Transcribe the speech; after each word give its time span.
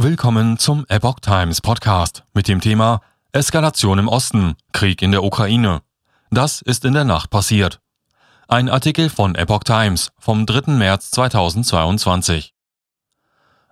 Willkommen 0.00 0.60
zum 0.60 0.86
Epoch 0.86 1.18
Times 1.18 1.60
Podcast 1.60 2.22
mit 2.32 2.46
dem 2.46 2.60
Thema 2.60 3.00
Eskalation 3.32 3.98
im 3.98 4.06
Osten, 4.06 4.54
Krieg 4.70 5.02
in 5.02 5.10
der 5.10 5.24
Ukraine. 5.24 5.82
Das 6.30 6.62
ist 6.62 6.84
in 6.84 6.94
der 6.94 7.02
Nacht 7.02 7.30
passiert. 7.30 7.80
Ein 8.46 8.68
Artikel 8.68 9.10
von 9.10 9.34
Epoch 9.34 9.64
Times 9.64 10.12
vom 10.16 10.46
3. 10.46 10.74
März 10.74 11.10
2022. 11.10 12.54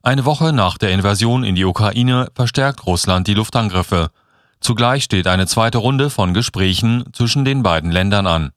Eine 0.02 0.24
Woche 0.24 0.52
nach 0.52 0.78
der 0.78 0.90
Invasion 0.90 1.44
in 1.44 1.54
die 1.54 1.64
Ukraine 1.64 2.26
verstärkt 2.34 2.84
Russland 2.86 3.28
die 3.28 3.34
Luftangriffe. 3.34 4.10
Zugleich 4.58 5.04
steht 5.04 5.28
eine 5.28 5.46
zweite 5.46 5.78
Runde 5.78 6.10
von 6.10 6.34
Gesprächen 6.34 7.04
zwischen 7.12 7.44
den 7.44 7.62
beiden 7.62 7.92
Ländern 7.92 8.26
an. 8.26 8.50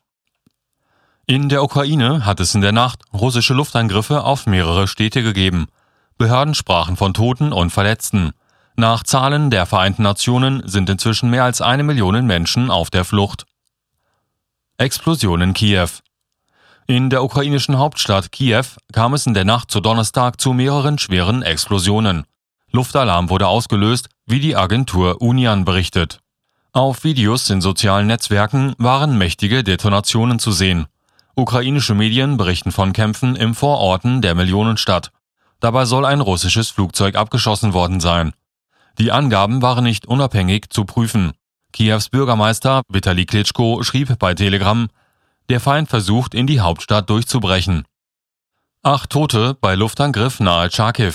In 1.28 1.50
der 1.50 1.62
Ukraine 1.62 2.26
hat 2.26 2.40
es 2.40 2.56
in 2.56 2.62
der 2.62 2.72
Nacht 2.72 3.04
russische 3.14 3.54
Luftangriffe 3.54 4.24
auf 4.24 4.48
mehrere 4.48 4.88
Städte 4.88 5.22
gegeben– 5.22 5.68
Behörden 6.20 6.54
sprachen 6.54 6.98
von 6.98 7.14
Toten 7.14 7.54
und 7.54 7.70
Verletzten. 7.70 8.34
Nach 8.76 9.04
Zahlen 9.04 9.50
der 9.50 9.66
Vereinten 9.66 10.04
Nationen 10.04 10.62
sind 10.66 10.90
inzwischen 10.90 11.30
mehr 11.30 11.46
als 11.46 11.62
eine 11.62 11.84
Million 11.84 12.28
Menschen 12.28 12.70
auf 12.70 12.90
der 12.90 13.06
Flucht. 13.06 13.46
Explosion 14.78 15.40
in 15.40 15.54
Kiew. 15.54 15.88
In 16.88 17.10
der 17.10 17.24
ukrainischen 17.24 17.78
Hauptstadt 17.78 18.34
Kiew 18.34 18.66
kam 18.92 19.14
es 19.14 19.28
in 19.28 19.34
der 19.34 19.46
Nacht 19.46 19.72
zu 19.72 19.80
Donnerstag 19.80 20.42
zu 20.42 20.52
mehreren 20.52 21.00
schweren 21.00 21.42
Explosionen. 21.42 22.26
Luftalarm 22.74 23.30
wurde 23.30 23.48
ausgelöst, 23.48 24.10
wie 24.26 24.42
die 24.42 24.58
Agentur 24.58 25.22
Union 25.22 25.64
berichtet. 25.64 26.20
Auf 26.74 27.06
Videos 27.06 27.50
in 27.50 27.62
sozialen 27.62 28.08
Netzwerken 28.08 28.74
waren 28.78 29.18
mächtige 29.18 29.64
Detonationen 29.64 30.38
zu 30.38 30.52
sehen. 30.52 30.88
Ukrainische 31.36 31.96
Medien 31.96 32.36
berichten 32.36 32.74
von 32.74 32.92
Kämpfen 32.92 33.38
im 33.38 33.56
Vororten 33.56 34.22
der 34.22 34.36
Millionenstadt. 34.36 35.14
Dabei 35.60 35.86
soll 35.86 36.06
ein 36.06 36.22
russisches 36.22 36.70
Flugzeug 36.70 37.16
abgeschossen 37.16 37.74
worden 37.74 38.00
sein. 38.00 38.34
Die 38.98 39.12
Angaben 39.12 39.62
waren 39.62 39.84
nicht 39.84 40.06
unabhängig 40.06 40.70
zu 40.70 40.86
prüfen. 40.86 41.34
Kiews 41.72 42.10
Bürgermeister 42.10 42.82
Vitali 42.88 43.26
Klitschko 43.26 43.84
schrieb 43.84 44.18
bei 44.20 44.34
Telegram, 44.34 44.88
der 45.50 45.60
Feind 45.60 45.90
versucht, 45.90 46.34
in 46.34 46.48
die 46.48 46.62
Hauptstadt 46.62 47.10
durchzubrechen. 47.10 47.86
Acht 48.84 49.10
Tote 49.10 49.56
bei 49.60 49.76
Luftangriff 49.76 50.40
nahe 50.40 50.72
Charkiw. 50.72 51.14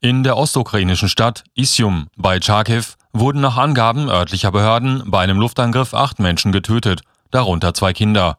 In 0.00 0.22
der 0.22 0.36
ostukrainischen 0.36 1.08
Stadt 1.08 1.42
Isium 1.54 2.06
bei 2.16 2.40
Charkiw 2.40 2.84
wurden 3.12 3.40
nach 3.40 3.56
Angaben 3.56 4.08
örtlicher 4.08 4.52
Behörden 4.52 5.02
bei 5.06 5.20
einem 5.20 5.38
Luftangriff 5.38 5.94
acht 5.94 6.18
Menschen 6.18 6.52
getötet, 6.52 7.00
darunter 7.30 7.74
zwei 7.74 7.92
Kinder. 7.92 8.38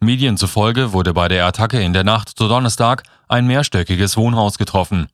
Medien 0.00 0.36
zufolge 0.36 0.92
wurde 0.92 1.14
bei 1.14 1.28
der 1.28 1.46
Attacke 1.46 1.80
in 1.80 1.92
der 1.92 2.04
Nacht 2.04 2.30
zu 2.30 2.48
Donnerstag 2.48 3.02
ein 3.28 3.46
mehrstöckiges 3.46 4.16
Wohnhaus 4.16 4.58
getroffen. 4.58 5.08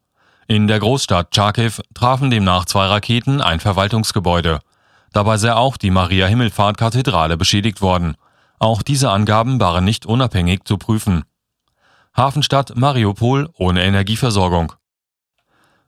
In 0.49 0.67
der 0.67 0.81
Großstadt 0.81 1.35
Charkiw 1.35 1.73
trafen 1.95 2.31
demnach 2.31 2.65
zwei 2.65 2.87
Raketen 2.87 3.41
ein 3.41 3.61
Verwaltungsgebäude. 3.61 4.61
Dabei 5.13 5.37
sei 5.37 5.55
auch 5.55 5.77
die 5.77 5.91
Maria-Himmelfahrt-Kathedrale 5.91 7.37
beschädigt 7.37 7.81
worden. 7.81 8.17
Auch 8.59 8.83
diese 8.83 9.11
Angaben 9.11 9.61
waren 9.61 9.85
nicht 9.85 10.07
unabhängig 10.07 10.65
zu 10.65 10.79
prüfen. 10.79 11.25
Hafenstadt 12.15 12.77
Mariupol 12.77 13.49
ohne 13.57 13.83
Energieversorgung. 13.85 14.75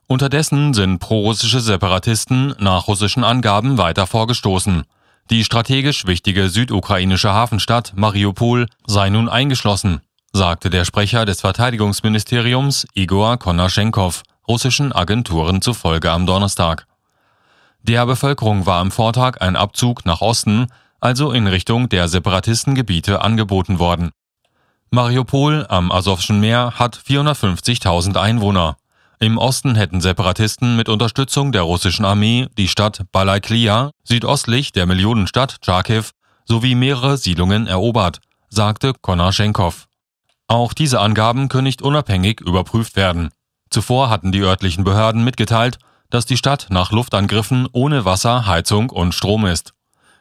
Unterdessen 0.07 0.75
sind 0.75 0.99
prorussische 0.99 1.61
Separatisten 1.61 2.55
nach 2.59 2.89
russischen 2.89 3.25
Angaben 3.25 3.79
weiter 3.79 4.07
vorgestoßen. 4.07 4.85
Die 5.31 5.45
strategisch 5.45 6.07
wichtige 6.07 6.51
südukrainische 6.51 7.33
Hafenstadt 7.33 7.95
Mariupol 7.97 8.67
sei 8.87 9.09
nun 9.09 9.29
eingeschlossen, 9.31 10.03
sagte 10.37 10.69
der 10.69 10.85
Sprecher 10.85 11.25
des 11.25 11.41
Verteidigungsministeriums 11.41 12.89
Igor 12.93 13.39
Konaschenkov 13.39 14.25
russischen 14.49 14.93
Agenturen 14.93 15.63
zufolge 15.63 16.11
am 16.11 16.27
Donnerstag. 16.27 16.89
Der 17.85 18.05
Bevölkerung 18.05 18.67
war 18.67 18.81
am 18.81 18.91
Vortag 18.91 19.41
ein 19.41 19.55
Abzug 19.55 20.05
nach 20.05 20.23
Osten, 20.23 20.67
also 21.01 21.31
in 21.31 21.47
Richtung 21.47 21.89
der 21.89 22.09
Separatistengebiete, 22.09 23.23
angeboten 23.23 23.79
worden. 23.79 24.11
Mariupol 24.91 25.67
am 25.69 25.93
Asowschen 25.93 26.41
Meer 26.41 26.73
hat 26.81 26.97
450.000 26.97 28.17
Einwohner. 28.17 28.77
Im 29.21 29.39
Osten 29.39 29.77
hätten 29.77 30.01
Separatisten 30.01 30.75
mit 30.75 30.89
Unterstützung 30.89 31.53
der 31.53 31.63
russischen 31.63 32.05
Armee 32.05 32.49
die 32.59 32.69
Stadt 32.69 33.05
Balaiklia 33.13 33.93
südöstlich 34.03 34.73
der 34.73 34.87
Millionenstadt 34.87 35.59
Charkiw 35.65 36.07
sowie 36.45 36.75
mehrere 36.75 37.19
Siedlungen 37.19 37.69
erobert, 37.69 38.21
sagte 38.51 38.95
Konaschenkov. 39.01 39.87
Auch 40.55 40.73
diese 40.73 41.01
Angaben 41.01 41.49
können 41.49 41.65
nicht 41.65 41.83
unabhängig 41.83 42.41
überprüft 42.41 42.95
werden. 42.95 43.31
Zuvor 43.71 44.09
hatten 44.09 44.31
die 44.31 44.43
örtlichen 44.43 44.85
Behörden 44.85 45.25
mitgeteilt, 45.25 45.81
dass 46.11 46.27
die 46.27 46.37
Stadt 46.37 46.69
nach 46.71 46.93
Luftangriffen 46.93 47.67
ohne 47.73 48.05
Wasser, 48.05 48.47
Heizung 48.47 48.91
und 48.91 49.17
Strom 49.17 49.47
ist. 49.47 49.75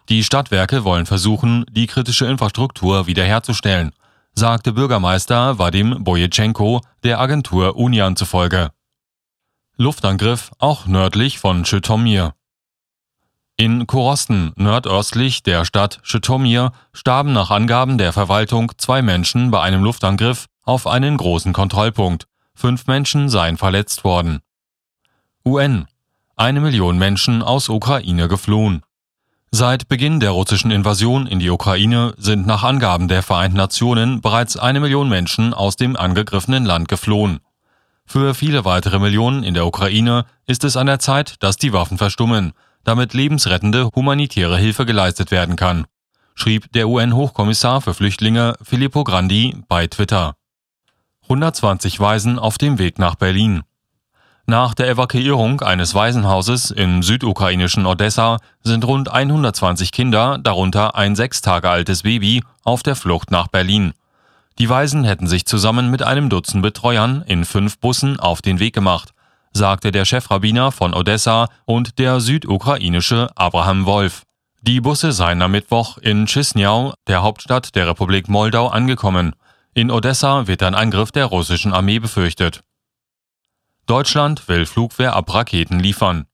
Die 0.10 0.24
Stadtwerke 0.24 0.84
wollen 0.86 1.06
versuchen, 1.06 1.66
die 1.70 1.86
kritische 1.86 2.26
Infrastruktur 2.26 3.06
wiederherzustellen, 3.06 3.92
sagte 4.34 4.74
Bürgermeister 4.74 5.60
Vadim 5.60 6.04
Bojetschenko 6.04 6.82
der 7.04 7.20
Agentur 7.20 7.76
Union 7.76 8.16
zufolge. 8.16 8.72
Luftangriff 9.78 10.50
auch 10.58 10.88
nördlich 10.88 11.38
von 11.38 11.64
Schütomir. 11.64 12.34
In 13.56 13.86
Korosten, 13.86 14.52
nordöstlich 14.56 15.44
der 15.44 15.64
Stadt 15.64 16.00
Schütomir, 16.02 16.72
starben 16.92 17.34
nach 17.34 17.52
Angaben 17.52 18.00
der 18.00 18.12
Verwaltung 18.12 18.72
zwei 18.78 19.04
Menschen 19.04 19.52
bei 19.52 19.62
einem 19.62 19.84
Luftangriff 19.84 20.48
auf 20.64 20.88
einen 20.88 21.18
großen 21.18 21.54
Kontrollpunkt. 21.54 22.26
Fünf 22.56 22.88
Menschen 22.88 23.30
seien 23.30 23.58
verletzt 23.58 24.04
worden. 24.04 24.42
UN. 25.46 25.86
Eine 26.36 26.62
Million 26.62 26.98
Menschen 26.98 27.44
aus 27.44 27.70
Ukraine 27.70 28.28
geflohen. 28.28 28.82
Seit 29.52 29.88
Beginn 29.88 30.20
der 30.20 30.32
russischen 30.32 30.72
Invasion 30.72 31.28
in 31.28 31.38
die 31.38 31.52
Ukraine 31.52 32.16
sind 32.18 32.48
nach 32.48 32.64
Angaben 32.64 33.08
der 33.08 33.22
Vereinten 33.22 33.58
Nationen 33.58 34.20
bereits 34.20 34.58
eine 34.58 34.80
Million 34.80 35.10
Menschen 35.10 35.54
aus 35.54 35.76
dem 35.76 35.96
angegriffenen 35.96 36.66
Land 36.66 36.88
geflohen. 36.88 37.40
Für 38.08 38.34
viele 38.34 38.66
weitere 38.66 38.98
Millionen 38.98 39.44
in 39.44 39.54
der 39.54 39.68
Ukraine 39.68 40.26
ist 40.48 40.64
es 40.64 40.76
an 40.76 40.88
der 40.88 40.98
Zeit, 40.98 41.36
dass 41.44 41.58
die 41.58 41.72
Waffen 41.72 42.00
verstummen, 42.00 42.54
damit 42.84 43.14
lebensrettende 43.14 43.90
humanitäre 43.96 44.58
Hilfe 44.58 44.86
geleistet 44.86 45.32
werden 45.32 45.56
kann, 45.56 45.86
schrieb 46.36 46.72
der 46.74 46.88
UN-Hochkommissar 46.88 47.82
für 47.82 47.94
Flüchtlinge 47.94 48.56
Filippo 48.62 49.04
Grandi 49.04 49.56
bei 49.68 49.88
Twitter. 49.88 50.36
120 51.24 52.00
Waisen 52.00 52.38
auf 52.38 52.58
dem 52.58 52.80
Weg 52.80 53.00
nach 53.00 53.16
Berlin. 53.16 53.64
Nach 54.46 54.74
der 54.74 54.90
Evakuierung 54.90 55.62
eines 55.62 55.96
Waisenhauses 55.96 56.70
im 56.70 57.02
südukrainischen 57.02 57.86
Odessa 57.86 58.40
sind 58.62 58.84
rund 58.84 59.10
120 59.10 59.94
Kinder, 59.94 60.38
darunter 60.38 60.96
ein 60.96 61.16
sechs 61.16 61.42
Tage 61.42 61.70
altes 61.70 62.04
Baby, 62.04 62.44
auf 62.64 62.84
der 62.84 62.98
Flucht 62.98 63.32
nach 63.32 63.48
Berlin. 63.48 63.94
Die 64.60 64.68
Waisen 64.70 65.06
hätten 65.06 65.28
sich 65.28 65.46
zusammen 65.46 65.90
mit 65.90 66.04
einem 66.04 66.30
Dutzend 66.30 66.62
Betreuern 66.62 67.24
in 67.26 67.46
fünf 67.46 67.80
Bussen 67.80 68.20
auf 68.20 68.42
den 68.42 68.60
Weg 68.60 68.76
gemacht, 68.76 69.14
sagte 69.54 69.92
der 69.92 70.06
Chefrabbiner 70.06 70.72
von 70.72 70.94
Odessa 70.94 71.48
und 71.66 72.00
der 72.00 72.20
südukrainische 72.20 73.30
Abraham 73.36 73.86
Wolf. 73.86 74.24
Die 74.62 74.82
Busse 74.82 75.12
seien 75.12 75.42
am 75.42 75.52
Mittwoch 75.52 75.98
in 75.98 76.26
Chisinau, 76.26 76.94
der 77.08 77.22
Hauptstadt 77.22 77.76
der 77.76 77.88
Republik 77.88 78.30
Moldau, 78.30 78.68
angekommen. 78.68 79.36
In 79.74 79.92
Odessa 79.92 80.48
wird 80.48 80.64
ein 80.64 80.76
Angriff 80.76 81.12
der 81.12 81.26
russischen 81.26 81.74
Armee 81.74 82.00
befürchtet. 82.00 82.64
Deutschland 83.86 84.48
will 84.48 84.66
Flugwehrabraketen 84.66 85.80
liefern. 85.80 86.26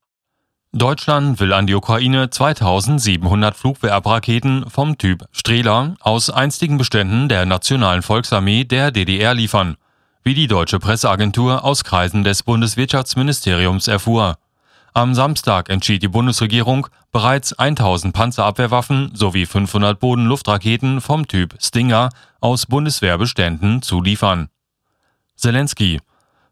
Deutschland 0.72 1.40
will 1.40 1.52
an 1.52 1.66
die 1.66 1.74
Ukraine 1.74 2.30
2700 2.30 3.56
Flugwehrabraketen 3.56 4.70
vom 4.70 5.00
Typ 5.00 5.26
Strela 5.32 5.96
aus 6.00 6.30
einstigen 6.30 6.78
Beständen 6.78 7.28
der 7.28 7.48
Nationalen 7.48 8.04
Volksarmee 8.04 8.66
der 8.66 8.92
DDR 8.92 9.34
liefern, 9.34 9.78
wie 10.24 10.34
die 10.34 10.48
deutsche 10.48 10.80
Presseagentur 10.80 11.64
aus 11.64 11.84
Kreisen 11.84 12.24
des 12.24 12.44
Bundeswirtschaftsministeriums 12.44 13.88
erfuhr. 13.88 14.38
Am 14.94 15.14
Samstag 15.14 15.70
entschied 15.70 16.04
die 16.04 16.08
Bundesregierung, 16.08 16.88
bereits 17.12 17.54
1000 17.54 18.14
Panzerabwehrwaffen 18.14 19.12
sowie 19.14 19.46
500 19.46 20.00
Bodenluftraketen 20.00 21.00
vom 21.02 21.28
Typ 21.28 21.56
Stinger 21.60 22.10
aus 22.40 22.66
Bundeswehrbeständen 22.66 23.82
zu 23.82 24.02
liefern. 24.02 24.50
Zelensky. 25.36 26.02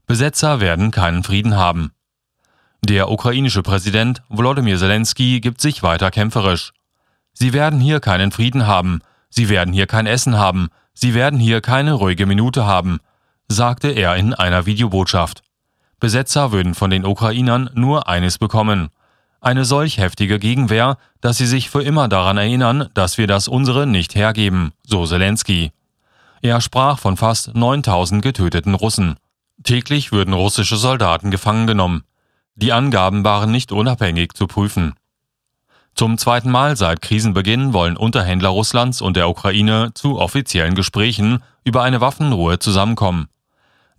Besetzer 0.06 0.62
werden 0.62 0.92
keinen 0.92 1.24
Frieden 1.24 1.58
haben. 1.58 1.92
Der 2.82 3.10
ukrainische 3.12 3.64
Präsident 3.64 4.22
Volodymyr 4.30 4.78
Zelensky 4.78 5.42
gibt 5.42 5.60
sich 5.60 5.84
weiter 5.84 6.12
kämpferisch. 6.12 6.72
Sie 7.34 7.54
werden 7.54 7.80
hier 7.80 8.00
keinen 8.00 8.32
Frieden 8.32 8.66
haben, 8.66 9.02
sie 9.30 9.50
werden 9.50 9.74
hier 9.74 9.88
kein 9.88 10.06
Essen 10.06 10.38
haben, 10.38 10.70
sie 10.94 11.14
werden 11.14 11.40
hier 11.40 11.60
keine 11.60 11.94
ruhige 11.94 12.26
Minute 12.26 12.66
haben, 12.66 13.00
sagte 13.48 13.90
er 13.90 14.16
in 14.16 14.34
einer 14.34 14.66
Videobotschaft. 14.66 15.44
Besetzer 16.00 16.52
würden 16.52 16.76
von 16.76 16.90
den 16.90 17.06
Ukrainern 17.06 17.70
nur 17.74 18.08
eines 18.08 18.38
bekommen. 18.38 18.90
Eine 19.42 19.66
solch 19.66 19.98
heftige 19.98 20.40
Gegenwehr, 20.40 20.98
dass 21.22 21.38
sie 21.38 21.46
sich 21.46 21.70
für 21.70 21.82
immer 21.82 22.08
daran 22.08 22.38
erinnern, 22.38 22.90
dass 22.94 23.18
wir 23.18 23.28
das 23.28 23.48
unsere 23.48 23.88
nicht 23.88 24.16
hergeben, 24.16 24.74
so 24.84 25.06
Zelensky. 25.06 25.72
Er 26.42 26.62
sprach 26.62 27.00
von 27.00 27.18
fast 27.18 27.56
9000 27.56 28.22
getöteten 28.22 28.76
Russen. 28.76 29.16
Täglich 29.64 30.12
würden 30.12 30.34
russische 30.34 30.78
Soldaten 30.78 31.32
gefangen 31.32 31.66
genommen. 31.66 32.04
Die 32.56 32.74
Angaben 32.74 33.24
waren 33.24 33.52
nicht 33.52 33.72
unabhängig 33.72 34.34
zu 34.34 34.48
prüfen. 34.48 34.94
Zum 35.96 36.20
zweiten 36.20 36.52
Mal 36.52 36.76
seit 36.76 37.02
Krisenbeginn 37.02 37.74
wollen 37.74 37.98
Unterhändler 37.98 38.50
Russlands 38.50 39.02
und 39.02 39.18
der 39.18 39.30
Ukraine 39.30 39.92
zu 39.96 40.20
offiziellen 40.20 40.76
Gesprächen 40.76 41.42
über 41.64 41.82
eine 41.82 42.02
Waffenruhe 42.02 42.60
zusammenkommen. 42.60 43.30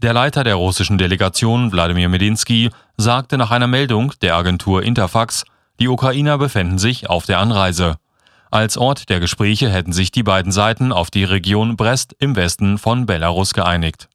Der 0.01 0.13
Leiter 0.13 0.45
der 0.45 0.55
russischen 0.55 0.97
Delegation, 0.97 1.73
Wladimir 1.73 2.09
Medinsky, 2.09 2.71
sagte 2.97 3.37
nach 3.37 3.51
einer 3.51 3.67
Meldung 3.67 4.13
der 4.23 4.37
Agentur 4.37 4.83
Interfax, 4.83 5.45
die 5.81 5.89
Ukrainer 5.89 6.39
befänden 6.39 6.79
sich 6.79 7.11
auf 7.11 7.27
der 7.27 7.41
Anreise. 7.41 7.97
Als 8.51 8.79
Ort 8.79 9.09
der 9.09 9.19
Gespräche 9.19 9.69
hätten 9.69 9.93
sich 9.93 10.13
die 10.13 10.23
beiden 10.23 10.53
Seiten 10.53 10.93
auf 10.93 11.11
die 11.11 11.25
Region 11.25 11.77
Brest 11.77 12.15
im 12.19 12.37
Westen 12.37 12.79
von 12.79 13.07
Belarus 13.07 13.55
geeinigt 13.55 14.09